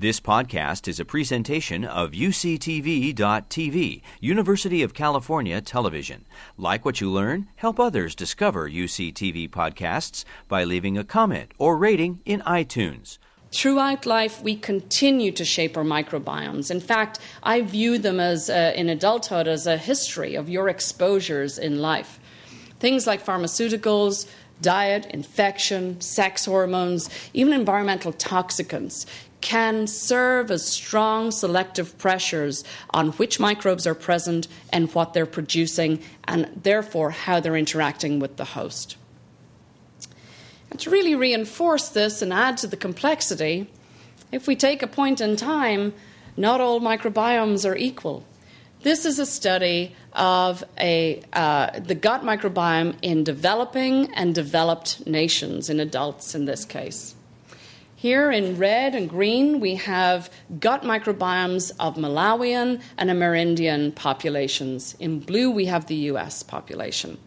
This 0.00 0.20
podcast 0.20 0.86
is 0.86 1.00
a 1.00 1.04
presentation 1.04 1.84
of 1.84 2.12
UCTV.tv, 2.12 4.02
University 4.20 4.82
of 4.84 4.94
California 4.94 5.60
Television. 5.60 6.24
Like 6.56 6.84
what 6.84 7.00
you 7.00 7.10
learn? 7.10 7.48
Help 7.56 7.80
others 7.80 8.14
discover 8.14 8.70
UCTV 8.70 9.50
podcasts 9.50 10.24
by 10.46 10.62
leaving 10.62 10.96
a 10.96 11.02
comment 11.02 11.50
or 11.58 11.76
rating 11.76 12.20
in 12.24 12.42
iTunes. 12.42 13.18
Throughout 13.50 14.06
life, 14.06 14.40
we 14.40 14.54
continue 14.54 15.32
to 15.32 15.44
shape 15.44 15.76
our 15.76 15.82
microbiomes. 15.82 16.70
In 16.70 16.78
fact, 16.78 17.18
I 17.42 17.62
view 17.62 17.98
them 17.98 18.20
as, 18.20 18.48
uh, 18.48 18.74
in 18.76 18.88
adulthood, 18.88 19.48
as 19.48 19.66
a 19.66 19.76
history 19.76 20.36
of 20.36 20.48
your 20.48 20.68
exposures 20.68 21.58
in 21.58 21.80
life. 21.80 22.20
Things 22.78 23.08
like 23.08 23.26
pharmaceuticals, 23.26 24.28
diet, 24.60 25.06
infection, 25.06 26.00
sex 26.00 26.44
hormones, 26.44 27.10
even 27.32 27.52
environmental 27.52 28.12
toxicants 28.12 29.06
can 29.40 29.86
serve 29.86 30.50
as 30.50 30.66
strong 30.66 31.30
selective 31.30 31.96
pressures 31.98 32.64
on 32.90 33.12
which 33.12 33.38
microbes 33.38 33.86
are 33.86 33.94
present 33.94 34.48
and 34.72 34.92
what 34.94 35.14
they're 35.14 35.26
producing, 35.26 36.02
and 36.24 36.48
therefore 36.62 37.10
how 37.10 37.40
they're 37.40 37.56
interacting 37.56 38.18
with 38.18 38.36
the 38.36 38.44
host. 38.44 38.96
And 40.70 40.80
to 40.80 40.90
really 40.90 41.14
reinforce 41.14 41.88
this 41.88 42.20
and 42.20 42.32
add 42.32 42.56
to 42.58 42.66
the 42.66 42.76
complexity, 42.76 43.70
if 44.32 44.46
we 44.46 44.56
take 44.56 44.82
a 44.82 44.86
point 44.86 45.20
in 45.20 45.36
time, 45.36 45.94
not 46.36 46.60
all 46.60 46.80
microbiomes 46.80 47.68
are 47.68 47.76
equal. 47.76 48.24
This 48.82 49.04
is 49.04 49.18
a 49.18 49.26
study 49.26 49.96
of 50.12 50.62
a, 50.78 51.22
uh, 51.32 51.80
the 51.80 51.94
gut 51.94 52.22
microbiome 52.22 52.96
in 53.02 53.24
developing 53.24 54.12
and 54.14 54.34
developed 54.34 55.06
nations, 55.06 55.68
in 55.68 55.80
adults 55.80 56.34
in 56.34 56.44
this 56.44 56.64
case. 56.64 57.14
Here 57.98 58.30
in 58.30 58.58
red 58.58 58.94
and 58.94 59.10
green, 59.10 59.58
we 59.58 59.74
have 59.74 60.30
gut 60.60 60.82
microbiomes 60.82 61.72
of 61.80 61.96
Malawian 61.96 62.80
and 62.96 63.10
Amerindian 63.10 63.92
populations. 63.92 64.94
In 65.00 65.18
blue, 65.18 65.50
we 65.50 65.64
have 65.64 65.86
the 65.86 65.96
US 66.12 66.44
population. 66.44 67.18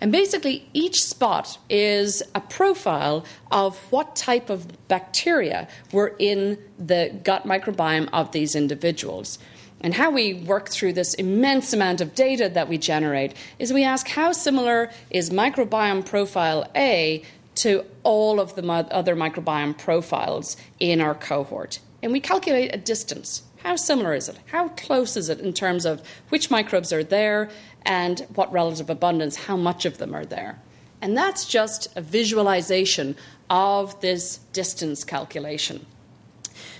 And 0.00 0.12
basically, 0.12 0.68
each 0.72 1.02
spot 1.02 1.58
is 1.68 2.22
a 2.32 2.40
profile 2.40 3.24
of 3.50 3.76
what 3.90 4.14
type 4.14 4.50
of 4.50 4.86
bacteria 4.86 5.66
were 5.90 6.14
in 6.20 6.58
the 6.78 7.12
gut 7.24 7.44
microbiome 7.44 8.08
of 8.12 8.30
these 8.30 8.54
individuals. 8.54 9.40
And 9.80 9.94
how 9.94 10.12
we 10.12 10.32
work 10.32 10.68
through 10.68 10.92
this 10.92 11.14
immense 11.14 11.72
amount 11.72 12.00
of 12.00 12.14
data 12.14 12.48
that 12.50 12.68
we 12.68 12.78
generate 12.78 13.34
is 13.58 13.72
we 13.72 13.82
ask 13.82 14.06
how 14.06 14.30
similar 14.30 14.92
is 15.10 15.30
microbiome 15.30 16.06
profile 16.06 16.70
A 16.76 17.24
to 17.56 17.84
all 18.02 18.40
of 18.40 18.54
the 18.54 18.66
other 18.68 19.14
microbiome 19.14 19.76
profiles 19.76 20.56
in 20.78 21.00
our 21.00 21.14
cohort. 21.14 21.78
And 22.02 22.12
we 22.12 22.20
calculate 22.20 22.74
a 22.74 22.78
distance. 22.78 23.42
How 23.62 23.76
similar 23.76 24.14
is 24.14 24.28
it? 24.28 24.38
How 24.46 24.68
close 24.68 25.16
is 25.16 25.28
it 25.28 25.40
in 25.40 25.54
terms 25.54 25.86
of 25.86 26.02
which 26.28 26.50
microbes 26.50 26.92
are 26.92 27.04
there 27.04 27.50
and 27.82 28.20
what 28.34 28.52
relative 28.52 28.90
abundance, 28.90 29.36
how 29.36 29.56
much 29.56 29.86
of 29.86 29.98
them 29.98 30.14
are 30.14 30.26
there? 30.26 30.60
And 31.00 31.16
that's 31.16 31.46
just 31.46 31.88
a 31.96 32.00
visualization 32.00 33.16
of 33.48 34.00
this 34.00 34.38
distance 34.52 35.04
calculation. 35.04 35.86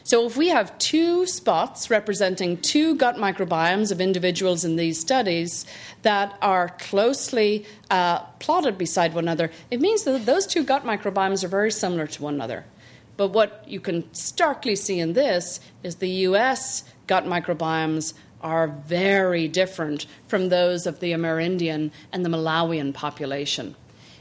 So, 0.07 0.27
if 0.27 0.37
we 0.37 0.49
have 0.49 0.77
two 0.77 1.25
spots 1.25 1.89
representing 1.89 2.59
two 2.59 2.95
gut 2.95 3.17
microbiomes 3.17 3.91
of 3.91 4.03
individuals 4.03 4.63
in 4.63 4.77
these 4.77 5.01
studies 5.01 5.65
that 6.03 6.37
are 6.43 6.69
closely 6.79 7.65
uh, 7.89 8.19
plotted 8.39 8.77
beside 8.77 9.15
one 9.15 9.25
another, 9.25 9.51
it 9.71 9.81
means 9.81 10.05
that 10.05 10.27
those 10.27 10.47
two 10.47 10.63
gut 10.63 10.85
microbiomes 10.85 11.43
are 11.43 11.49
very 11.49 11.71
similar 11.71 12.07
to 12.07 12.23
one 12.23 12.35
another. 12.35 12.67
But 13.17 13.29
what 13.29 13.65
you 13.67 13.81
can 13.81 14.13
starkly 14.13 14.77
see 14.77 15.01
in 15.01 15.15
this 15.15 15.59
is 15.83 15.97
the 15.97 16.11
US 16.29 16.85
gut 17.07 17.25
microbiomes 17.25 18.13
are 18.43 18.69
very 18.69 19.49
different 19.49 20.05
from 20.29 20.51
those 20.51 20.87
of 20.87 21.01
the 21.01 21.13
Amerindian 21.13 21.91
and 22.13 22.23
the 22.23 22.29
Malawian 22.29 22.93
population. 22.93 23.75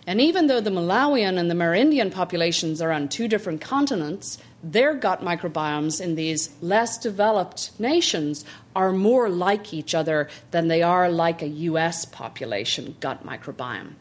And 0.07 0.21
even 0.21 0.47
though 0.47 0.61
the 0.61 0.69
Malawian 0.69 1.37
and 1.37 1.51
the 1.51 1.55
Amerindian 1.55 2.11
populations 2.11 2.81
are 2.81 2.91
on 2.91 3.09
two 3.09 3.27
different 3.27 3.59
continents, 3.61 4.37
their 4.63 4.93
gut 4.93 5.21
microbiomes 5.21 5.99
in 5.99 6.15
these 6.15 6.49
less 6.61 6.97
developed 6.97 7.77
nations 7.79 8.45
are 8.73 8.93
more 8.93 9.29
like 9.29 9.73
each 9.73 9.93
other 9.93 10.29
than 10.51 10.69
they 10.69 10.81
are 10.81 11.09
like 11.09 11.41
a 11.41 11.47
US 11.47 12.05
population 12.05 12.95
gut 13.01 13.25
microbiome. 13.25 13.93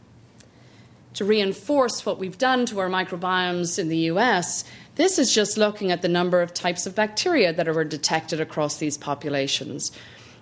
To 1.15 1.25
reinforce 1.25 2.07
what 2.07 2.19
we've 2.19 2.39
done 2.39 2.65
to 2.67 2.79
our 2.79 2.89
microbiomes 2.89 3.79
in 3.79 3.89
the 3.89 3.99
US, 4.13 4.65
this 4.95 5.19
is 5.19 5.35
just 5.35 5.59
looking 5.59 5.91
at 5.91 6.01
the 6.01 6.09
number 6.09 6.41
of 6.41 6.55
types 6.55 6.87
of 6.87 6.95
bacteria 6.95 7.53
that 7.53 7.69
are 7.69 7.85
detected 7.85 8.41
across 8.41 8.77
these 8.77 8.97
populations. 8.97 9.91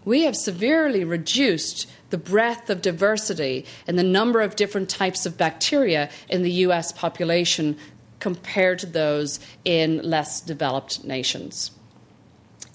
We 0.05 0.23
have 0.25 0.37
severely 0.37 1.03
reduced 1.03 1.89
the 2.11 2.19
breadth 2.19 2.71
of 2.71 2.83
diversity 2.83 3.65
in 3.87 3.97
the 3.97 4.03
number 4.03 4.41
of 4.41 4.57
different 4.57 4.89
types 4.89 5.27
of 5.27 5.39
bacteria 5.39 6.11
in 6.29 6.43
the 6.43 6.53
US 6.53 6.93
population 6.93 7.77
compared 8.21 8.79
to 8.79 8.87
those 8.87 9.41
in 9.65 9.99
less 10.03 10.41
developed 10.41 11.05
nations. 11.05 11.73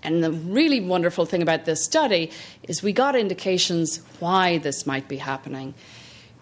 And 0.03 0.23
the 0.23 0.31
really 0.31 0.81
wonderful 0.81 1.25
thing 1.25 1.41
about 1.41 1.65
this 1.65 1.83
study 1.83 2.31
is 2.63 2.83
we 2.83 2.93
got 2.93 3.15
indications 3.15 4.01
why 4.19 4.59
this 4.59 4.85
might 4.85 5.07
be 5.07 5.17
happening. 5.17 5.73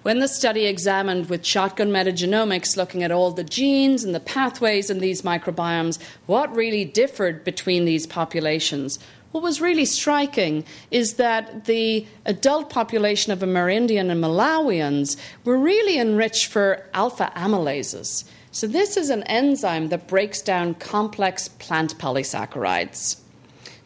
When 0.01 0.19
the 0.19 0.27
study 0.27 0.65
examined 0.65 1.29
with 1.29 1.45
shotgun 1.45 1.89
metagenomics, 1.89 2.75
looking 2.75 3.03
at 3.03 3.11
all 3.11 3.31
the 3.31 3.45
genes 3.45 4.03
and 4.03 4.13
the 4.13 4.19
pathways 4.19 4.89
in 4.89 4.99
these 4.99 5.21
microbiomes, 5.21 5.97
what 6.25 6.53
really 6.53 6.83
differed 6.83 7.45
between 7.45 7.85
these 7.85 8.05
populations, 8.05 8.99
what 9.31 9.41
was 9.41 9.61
really 9.61 9.85
striking 9.85 10.65
is 10.91 11.13
that 11.13 11.65
the 11.65 12.05
adult 12.25 12.69
population 12.69 13.31
of 13.31 13.39
Amerindian 13.39 14.11
and 14.11 14.21
Malawians 14.21 15.15
were 15.45 15.57
really 15.57 15.97
enriched 15.97 16.47
for 16.47 16.85
alpha 16.93 17.31
amylases. 17.33 18.25
So, 18.53 18.67
this 18.67 18.97
is 18.97 19.09
an 19.09 19.23
enzyme 19.23 19.89
that 19.89 20.07
breaks 20.07 20.39
down 20.39 20.75
complex 20.75 21.47
plant 21.47 21.97
polysaccharides. 21.97 23.19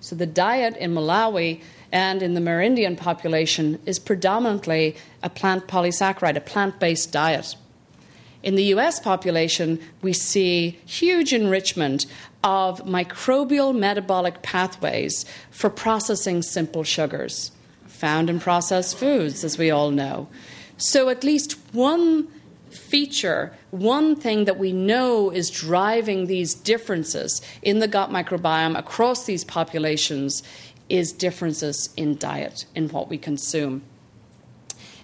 So, 0.01 0.13
the 0.13 0.25
diet 0.25 0.75
in 0.75 0.93
Malawi 0.93 1.61
and 1.89 2.21
in 2.21 2.33
the 2.33 2.41
Amerindian 2.41 2.97
population 2.97 3.79
is 3.85 3.97
predominantly 3.97 4.97
a 5.23 5.29
plant 5.29 5.67
polysaccharide, 5.67 6.35
a 6.35 6.41
plant 6.41 6.81
based 6.81 7.13
diet. 7.13 7.55
In 8.43 8.55
the 8.55 8.65
US 8.75 8.99
population, 8.99 9.79
we 10.01 10.11
see 10.11 10.77
huge 10.85 11.31
enrichment 11.31 12.05
of 12.43 12.83
microbial 12.83 13.73
metabolic 13.73 14.41
pathways 14.41 15.25
for 15.49 15.69
processing 15.69 16.41
simple 16.41 16.83
sugars, 16.83 17.53
found 17.85 18.29
in 18.29 18.41
processed 18.41 18.97
foods, 18.97 19.45
as 19.45 19.57
we 19.57 19.71
all 19.71 19.91
know. 19.91 20.27
So, 20.75 21.07
at 21.07 21.23
least 21.23 21.53
one 21.71 22.27
feature, 22.69 23.53
one 23.71 24.15
thing 24.15 24.45
that 24.45 24.57
we 24.57 24.71
know 24.71 25.29
is 25.29 25.49
driving 25.49 26.27
these 26.27 26.53
differences 26.53 27.41
in 27.61 27.79
the 27.79 27.87
gut 27.87 28.09
microbiome 28.09 28.77
across 28.77 29.25
these 29.25 29.43
populations 29.43 30.43
is 30.89 31.11
differences 31.11 31.89
in 31.97 32.17
diet, 32.17 32.65
in 32.75 32.89
what 32.89 33.09
we 33.09 33.17
consume. 33.17 33.81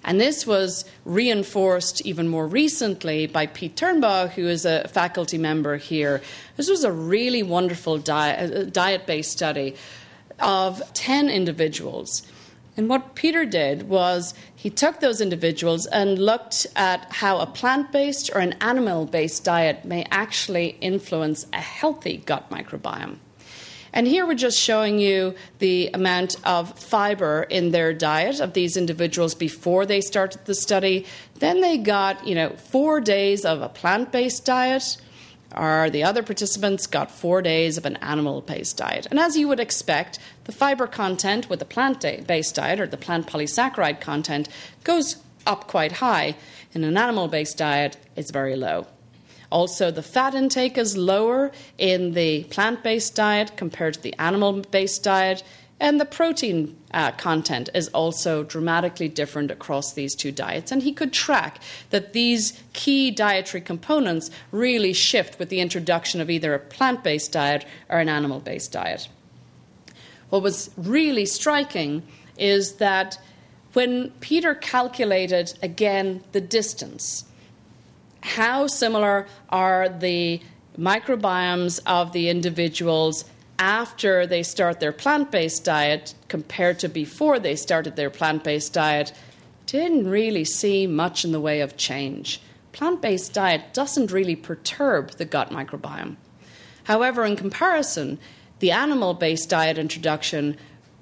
And 0.05 0.19
this 0.19 0.45
was 0.45 0.85
reinforced 1.05 2.05
even 2.05 2.27
more 2.27 2.45
recently 2.45 3.25
by 3.25 3.45
Pete 3.47 3.75
Turnbaugh, 3.75 4.31
who 4.31 4.47
is 4.47 4.65
a 4.65 4.87
faculty 4.89 5.37
member 5.37 5.77
here. 5.77 6.21
This 6.57 6.69
was 6.69 6.83
a 6.83 6.91
really 6.91 7.41
wonderful 7.41 7.97
diet 7.97 8.77
uh, 8.77 8.97
based 9.05 9.31
study 9.31 9.75
of 10.39 10.81
10 10.93 11.29
individuals 11.29 12.23
and 12.75 12.89
what 12.89 13.13
Peter 13.13 13.45
did 13.45 13.87
was 13.87 14.33
he 14.55 14.69
took 14.69 14.99
those 14.99 15.21
individuals 15.21 15.85
and 15.85 16.17
looked 16.17 16.65
at 16.75 17.05
how 17.11 17.37
a 17.37 17.45
plant 17.45 17.91
based 17.91 18.31
or 18.33 18.39
an 18.39 18.53
animal 18.61 19.05
based 19.05 19.43
diet 19.43 19.85
may 19.85 20.05
actually 20.09 20.77
influence 20.81 21.45
a 21.53 21.61
healthy 21.61 22.17
gut 22.17 22.49
microbiome. 22.49 23.17
And 23.95 24.07
here 24.07 24.25
we're 24.25 24.33
just 24.33 24.59
showing 24.59 24.97
you 24.97 25.35
the 25.59 25.91
amount 25.93 26.37
of 26.43 26.79
fiber 26.79 27.43
in 27.43 27.69
their 27.69 27.93
diet 27.93 28.39
of 28.39 28.53
these 28.53 28.75
individuals 28.75 29.35
before 29.35 29.85
they 29.85 30.01
started 30.01 30.45
the 30.45 30.55
study. 30.55 31.05
Then 31.35 31.61
they 31.61 31.77
got, 31.77 32.25
you 32.25 32.33
know, 32.33 32.49
four 32.55 32.99
days 32.99 33.45
of 33.45 33.61
a 33.61 33.69
plant 33.69 34.11
based 34.11 34.45
diet, 34.45 34.97
are 35.53 35.89
the 35.89 36.03
other 36.03 36.23
participants 36.23 36.87
got 36.87 37.11
four 37.11 37.41
days 37.41 37.77
of 37.77 37.85
an 37.85 37.97
animal 37.97 38.41
based 38.41 38.77
diet. 38.77 39.07
And 39.09 39.19
as 39.19 39.37
you 39.37 39.47
would 39.47 39.59
expect, 39.59 40.19
the 40.45 40.51
fiber 40.51 40.87
content 40.87 41.49
with 41.49 41.59
the 41.59 41.65
plant 41.65 42.01
based 42.27 42.55
diet 42.55 42.79
or 42.79 42.87
the 42.87 42.97
plant 42.97 43.27
polysaccharide 43.27 44.01
content 44.01 44.49
goes 44.83 45.17
up 45.45 45.67
quite 45.67 45.93
high. 45.93 46.35
In 46.73 46.83
an 46.83 46.97
animal 46.97 47.27
based 47.27 47.57
diet, 47.57 47.97
it's 48.15 48.31
very 48.31 48.55
low. 48.55 48.87
Also, 49.51 49.91
the 49.91 50.01
fat 50.01 50.33
intake 50.33 50.79
is 50.79 50.97
lower 50.97 51.51
in 51.77 52.13
the 52.13 52.43
plant 52.45 52.81
based 52.81 53.15
diet 53.15 53.55
compared 53.55 53.93
to 53.93 54.01
the 54.01 54.15
animal 54.17 54.53
based 54.53 55.03
diet. 55.03 55.43
And 55.83 55.99
the 55.99 56.05
protein 56.05 56.77
uh, 56.93 57.11
content 57.11 57.69
is 57.73 57.89
also 57.89 58.45
dramatically 58.45 59.09
different 59.09 59.51
across 59.51 59.91
these 59.91 60.15
two 60.15 60.31
diets. 60.31 60.71
And 60.71 60.81
he 60.81 60.93
could 60.93 61.11
track 61.11 61.59
that 61.89 62.13
these 62.13 62.63
key 62.71 63.11
dietary 63.11 63.59
components 63.59 64.31
really 64.49 64.93
shift 64.93 65.37
with 65.37 65.49
the 65.49 65.59
introduction 65.59 66.21
of 66.21 66.29
either 66.29 66.53
a 66.53 66.59
plant 66.59 67.03
based 67.03 67.33
diet 67.33 67.65
or 67.89 67.99
an 67.99 68.07
animal 68.07 68.39
based 68.39 68.71
diet. 68.71 69.09
What 70.29 70.41
was 70.41 70.71
really 70.77 71.25
striking 71.25 72.03
is 72.37 72.75
that 72.75 73.19
when 73.73 74.11
Peter 74.21 74.55
calculated 74.55 75.53
again 75.61 76.23
the 76.31 76.39
distance, 76.39 77.25
how 78.21 78.67
similar 78.67 79.27
are 79.49 79.89
the 79.89 80.39
microbiomes 80.77 81.81
of 81.85 82.13
the 82.13 82.29
individuals 82.29 83.25
after 83.59 84.25
they 84.25 84.43
start 84.43 84.79
their 84.79 84.91
plant 84.91 85.31
based 85.31 85.63
diet 85.63 86.13
compared 86.27 86.79
to 86.79 86.89
before 86.89 87.39
they 87.39 87.55
started 87.55 87.95
their 87.95 88.09
plant 88.09 88.43
based 88.43 88.73
diet? 88.73 89.13
Didn't 89.65 90.09
really 90.09 90.45
see 90.45 90.87
much 90.87 91.23
in 91.23 91.31
the 91.31 91.39
way 91.39 91.61
of 91.61 91.77
change. 91.77 92.41
Plant 92.71 93.01
based 93.01 93.33
diet 93.33 93.73
doesn't 93.73 94.11
really 94.11 94.35
perturb 94.35 95.11
the 95.11 95.25
gut 95.25 95.51
microbiome. 95.51 96.17
However, 96.85 97.23
in 97.23 97.35
comparison, 97.35 98.19
the 98.59 98.71
animal 98.71 99.13
based 99.13 99.49
diet 99.49 99.77
introduction 99.77 100.57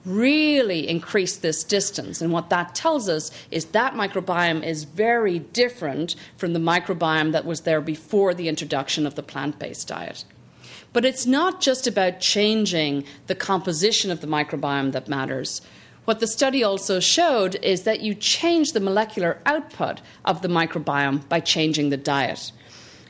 really 0.06 0.90
increased 0.90 1.42
this 1.42 1.64
distance. 1.64 2.22
And 2.22 2.32
what 2.32 2.50
that 2.50 2.74
tells 2.74 3.08
us 3.08 3.32
is 3.52 3.66
that 3.66 3.94
microbiome 3.94 4.66
is 4.66 4.84
very 4.84 5.40
different 5.40 6.16
from 6.38 6.54
the 6.54 6.60
microbiome 6.60 7.32
that 7.34 7.46
was 7.46 7.62
there 7.62 7.82
before 7.82 8.34
the 8.34 8.48
introduction 8.48 9.06
of 9.06 9.16
the 9.16 9.24
plant 9.24 9.60
based 9.60 9.88
diet. 9.88 10.26
But 10.94 11.06
it's 11.06 11.26
not 11.26 11.62
just 11.62 11.88
about 11.88 12.20
changing 12.20 13.06
the 13.28 13.36
composition 13.36 14.12
of 14.12 14.22
the 14.22 14.28
microbiome 14.28 14.92
that 14.92 15.08
matters. 15.08 15.62
What 16.06 16.20
the 16.20 16.28
study 16.28 16.64
also 16.64 17.00
showed 17.00 17.56
is 17.64 17.84
that 17.84 18.02
you 18.02 18.14
change 18.16 18.72
the 18.72 18.80
molecular 18.80 19.40
output 19.46 20.02
of 20.26 20.42
the 20.42 20.48
microbiome 20.48 21.28
by 21.30 21.40
changing 21.40 21.90
the 21.90 21.98
diet. 21.98 22.52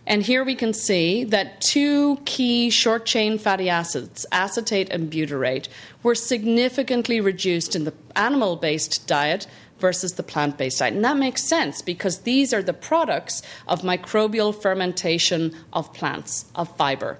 And 0.05 0.23
here 0.23 0.43
we 0.43 0.55
can 0.55 0.73
see 0.73 1.23
that 1.25 1.61
two 1.61 2.17
key 2.25 2.69
short 2.69 3.05
chain 3.05 3.37
fatty 3.37 3.69
acids, 3.69 4.25
acetate 4.31 4.89
and 4.89 5.11
butyrate, 5.11 5.67
were 6.03 6.15
significantly 6.15 7.21
reduced 7.21 7.75
in 7.75 7.85
the 7.85 7.93
animal 8.15 8.55
based 8.55 9.07
diet 9.07 9.47
versus 9.79 10.13
the 10.13 10.23
plant 10.23 10.57
based 10.57 10.79
diet. 10.79 10.93
And 10.93 11.05
that 11.05 11.17
makes 11.17 11.43
sense 11.43 11.81
because 11.81 12.19
these 12.19 12.53
are 12.53 12.63
the 12.63 12.73
products 12.73 13.41
of 13.67 13.81
microbial 13.81 14.59
fermentation 14.59 15.55
of 15.71 15.93
plants, 15.93 16.45
of 16.55 16.75
fiber. 16.77 17.19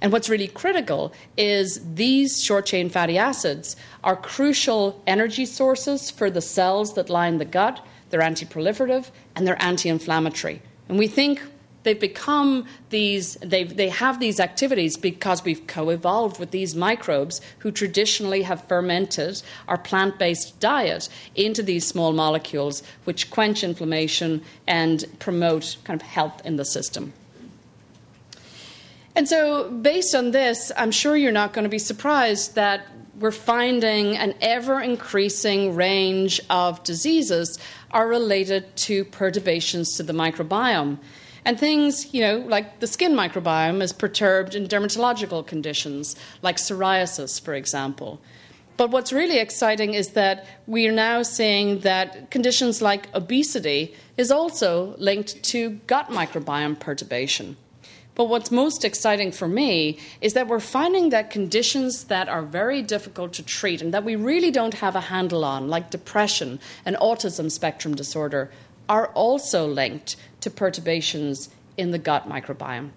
And 0.00 0.12
what's 0.12 0.28
really 0.28 0.48
critical 0.48 1.12
is 1.36 1.80
these 1.94 2.42
short 2.42 2.66
chain 2.66 2.88
fatty 2.88 3.18
acids 3.18 3.76
are 4.02 4.16
crucial 4.16 5.02
energy 5.06 5.46
sources 5.46 6.10
for 6.10 6.30
the 6.30 6.40
cells 6.40 6.94
that 6.94 7.08
line 7.08 7.38
the 7.38 7.44
gut. 7.44 7.84
They're 8.10 8.22
anti 8.22 8.46
proliferative 8.46 9.10
and 9.34 9.46
they're 9.46 9.62
anti 9.62 9.88
inflammatory. 9.88 10.60
And 10.88 10.98
we 10.98 11.06
think 11.06 11.40
they've 11.82 11.98
become 11.98 12.66
these 12.90 13.34
they 13.36 13.64
they 13.64 13.88
have 13.88 14.20
these 14.20 14.40
activities 14.40 14.96
because 14.96 15.44
we've 15.44 15.66
co-evolved 15.66 16.38
with 16.38 16.50
these 16.50 16.74
microbes 16.74 17.40
who 17.58 17.70
traditionally 17.70 18.42
have 18.42 18.64
fermented 18.64 19.42
our 19.68 19.78
plant-based 19.78 20.58
diet 20.60 21.08
into 21.34 21.62
these 21.62 21.86
small 21.86 22.12
molecules 22.12 22.82
which 23.04 23.30
quench 23.30 23.64
inflammation 23.64 24.42
and 24.66 25.04
promote 25.18 25.76
kind 25.84 26.00
of 26.00 26.06
health 26.06 26.44
in 26.44 26.56
the 26.56 26.64
system 26.64 27.12
and 29.14 29.28
so 29.28 29.70
based 29.70 30.14
on 30.14 30.30
this 30.30 30.72
i'm 30.76 30.90
sure 30.90 31.16
you're 31.16 31.32
not 31.32 31.52
going 31.52 31.64
to 31.64 31.68
be 31.68 31.78
surprised 31.78 32.54
that 32.54 32.86
we're 33.18 33.30
finding 33.30 34.16
an 34.16 34.34
ever 34.40 34.80
increasing 34.80 35.76
range 35.76 36.40
of 36.50 36.82
diseases 36.82 37.58
are 37.92 38.08
related 38.08 38.74
to 38.74 39.04
perturbations 39.04 39.96
to 39.96 40.02
the 40.02 40.12
microbiome 40.12 40.98
and 41.44 41.58
things, 41.58 42.12
you 42.14 42.20
know, 42.20 42.38
like 42.38 42.80
the 42.80 42.86
skin 42.86 43.12
microbiome 43.12 43.82
is 43.82 43.92
perturbed 43.92 44.54
in 44.54 44.66
dermatological 44.66 45.46
conditions, 45.46 46.14
like 46.40 46.56
psoriasis, 46.56 47.40
for 47.40 47.54
example. 47.54 48.20
But 48.76 48.90
what's 48.90 49.12
really 49.12 49.38
exciting 49.38 49.94
is 49.94 50.10
that 50.10 50.46
we 50.66 50.88
are 50.88 50.92
now 50.92 51.22
seeing 51.22 51.80
that 51.80 52.30
conditions 52.30 52.80
like 52.80 53.12
obesity 53.14 53.94
is 54.16 54.30
also 54.30 54.94
linked 54.98 55.42
to 55.44 55.70
gut 55.86 56.08
microbiome 56.08 56.78
perturbation. 56.78 57.56
But 58.14 58.28
what's 58.28 58.50
most 58.50 58.84
exciting 58.84 59.32
for 59.32 59.48
me 59.48 59.98
is 60.20 60.34
that 60.34 60.46
we're 60.46 60.60
finding 60.60 61.08
that 61.10 61.30
conditions 61.30 62.04
that 62.04 62.28
are 62.28 62.42
very 62.42 62.82
difficult 62.82 63.32
to 63.34 63.42
treat 63.42 63.80
and 63.80 63.94
that 63.94 64.04
we 64.04 64.16
really 64.16 64.50
don't 64.50 64.74
have 64.74 64.94
a 64.94 65.00
handle 65.00 65.44
on, 65.44 65.68
like 65.68 65.90
depression 65.90 66.60
and 66.84 66.96
autism 66.96 67.50
spectrum 67.50 67.94
disorder, 67.94 68.50
are 68.88 69.06
also 69.08 69.66
linked 69.66 70.16
to 70.40 70.50
perturbations 70.50 71.48
in 71.78 71.90
the 71.90 71.98
gut 71.98 72.28
microbiome, 72.28 72.90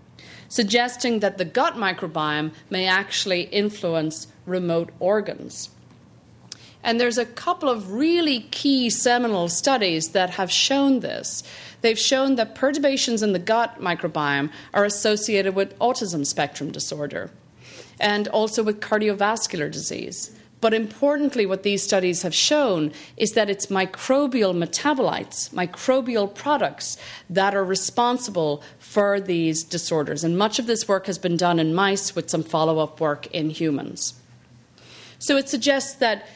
suggesting 0.49 1.19
that 1.19 1.37
the 1.37 1.45
gut 1.45 1.75
microbiome 1.75 2.51
may 2.69 2.85
actually 2.85 3.43
influence 3.43 4.27
remote 4.45 4.89
organs. 4.99 5.69
And 6.85 7.01
there's 7.01 7.17
a 7.17 7.25
couple 7.25 7.67
of 7.67 7.93
really 7.93 8.41
key 8.51 8.91
seminal 8.91 9.49
studies 9.49 10.09
that 10.09 10.29
have 10.29 10.51
shown 10.51 10.99
this. 10.99 11.43
They've 11.81 11.97
shown 11.97 12.35
that 12.35 12.53
perturbations 12.53 13.23
in 13.23 13.33
the 13.33 13.39
gut 13.39 13.81
microbiome 13.81 14.51
are 14.71 14.85
associated 14.85 15.55
with 15.55 15.77
autism 15.79 16.27
spectrum 16.27 16.71
disorder 16.71 17.31
and 17.99 18.27
also 18.27 18.61
with 18.61 18.81
cardiovascular 18.81 19.71
disease. 19.71 20.37
But 20.61 20.75
importantly, 20.75 21.47
what 21.47 21.63
these 21.63 21.81
studies 21.81 22.21
have 22.21 22.35
shown 22.35 22.93
is 23.17 23.33
that 23.33 23.49
it's 23.49 23.65
microbial 23.65 24.55
metabolites, 24.55 25.49
microbial 25.49 26.33
products, 26.33 26.97
that 27.31 27.55
are 27.55 27.65
responsible 27.65 28.61
for 28.77 29.19
these 29.19 29.63
disorders. 29.63 30.23
And 30.23 30.37
much 30.37 30.59
of 30.59 30.67
this 30.67 30.87
work 30.87 31.07
has 31.07 31.17
been 31.17 31.35
done 31.35 31.59
in 31.59 31.73
mice 31.73 32.15
with 32.15 32.29
some 32.29 32.43
follow 32.43 32.77
up 32.77 32.99
work 32.99 33.25
in 33.27 33.49
humans. 33.49 34.13
So 35.17 35.35
it 35.35 35.49
suggests 35.49 35.95
that 35.95 36.27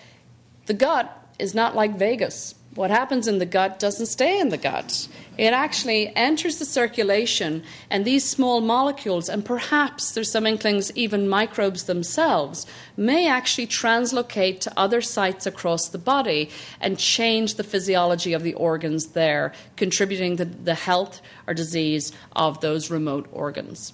the 0.70 0.76
gut 0.76 1.28
is 1.40 1.56
not 1.56 1.76
like 1.76 1.98
Vegas. 1.98 2.54
What 2.76 2.92
happens 2.92 3.28
in 3.28 3.40
the 3.40 3.48
gut 3.48 3.80
doesn't 3.80 4.06
stay 4.06 4.40
in 4.40 4.50
the 4.50 4.58
gut. 4.58 5.08
It 5.36 5.52
actually 5.52 6.16
enters 6.16 6.60
the 6.60 6.66
circulation, 6.66 7.64
and 7.90 8.06
these 8.06 8.30
small 8.30 8.62
molecules, 8.62 9.30
and 9.30 9.44
perhaps 9.44 10.12
there's 10.12 10.32
some 10.32 10.46
inklings, 10.46 10.92
even 10.96 11.28
microbes 11.28 11.86
themselves, 11.86 12.68
may 12.96 13.28
actually 13.28 13.66
translocate 13.66 14.62
to 14.62 14.74
other 14.78 15.02
sites 15.02 15.48
across 15.48 15.90
the 15.90 15.98
body 15.98 16.52
and 16.80 17.00
change 17.00 17.56
the 17.56 17.64
physiology 17.64 18.34
of 18.34 18.44
the 18.44 18.54
organs 18.54 19.08
there, 19.08 19.52
contributing 19.76 20.38
to 20.38 20.46
the 20.46 20.76
health 20.76 21.20
or 21.48 21.56
disease 21.56 22.12
of 22.36 22.62
those 22.62 22.92
remote 22.92 23.28
organs. 23.32 23.94